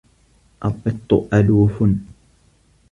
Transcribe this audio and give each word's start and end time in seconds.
الْقِطُّ 0.65 1.27
أَلُوفٌ. 1.33 1.83